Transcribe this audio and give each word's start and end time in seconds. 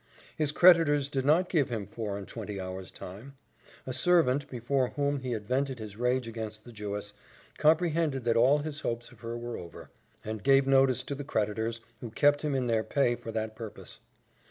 His 0.35 0.51
creditors 0.51 1.09
did 1.09 1.25
not 1.25 1.47
give 1.47 1.69
him 1.69 1.85
four 1.85 2.17
and 2.17 2.27
twenty 2.27 2.59
hours' 2.59 2.89
time: 2.91 3.37
a 3.85 3.93
servant, 3.93 4.49
before 4.49 4.87
whom 4.95 5.19
he 5.19 5.29
had 5.33 5.45
vented 5.47 5.77
his 5.77 5.95
rage 5.95 6.27
against 6.27 6.65
the 6.65 6.71
Jewess, 6.71 7.13
comprehended 7.59 8.23
that 8.25 8.35
all 8.35 8.57
his 8.57 8.79
hopes 8.81 9.11
of 9.11 9.19
her 9.19 9.37
were 9.37 9.57
over, 9.57 9.91
and 10.25 10.41
gave 10.41 10.65
notice 10.65 11.03
to 11.03 11.13
the 11.13 11.23
creditors, 11.23 11.81
who 11.99 12.09
kept 12.09 12.41
him 12.41 12.55
in 12.55 12.65
their 12.65 12.83
pay 12.83 13.13
for 13.15 13.31
that 13.33 13.55
purpose. 13.55 13.99